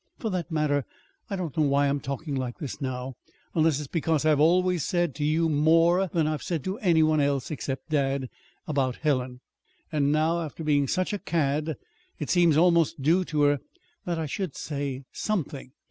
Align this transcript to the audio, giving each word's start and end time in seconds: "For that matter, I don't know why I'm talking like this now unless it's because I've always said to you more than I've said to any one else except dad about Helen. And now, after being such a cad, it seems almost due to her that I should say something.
"For 0.17 0.31
that 0.31 0.49
matter, 0.51 0.83
I 1.29 1.35
don't 1.35 1.55
know 1.55 1.61
why 1.61 1.85
I'm 1.87 1.99
talking 1.99 2.33
like 2.33 2.57
this 2.57 2.81
now 2.81 3.17
unless 3.53 3.77
it's 3.77 3.87
because 3.87 4.25
I've 4.25 4.39
always 4.39 4.83
said 4.83 5.13
to 5.13 5.23
you 5.23 5.47
more 5.47 6.07
than 6.07 6.25
I've 6.25 6.41
said 6.41 6.63
to 6.63 6.79
any 6.79 7.03
one 7.03 7.21
else 7.21 7.51
except 7.51 7.91
dad 7.91 8.27
about 8.67 8.95
Helen. 8.95 9.41
And 9.91 10.11
now, 10.11 10.41
after 10.41 10.63
being 10.63 10.87
such 10.87 11.13
a 11.13 11.19
cad, 11.19 11.75
it 12.17 12.31
seems 12.31 12.57
almost 12.57 13.03
due 13.03 13.23
to 13.25 13.43
her 13.43 13.59
that 14.05 14.17
I 14.17 14.25
should 14.25 14.55
say 14.55 15.03
something. 15.11 15.71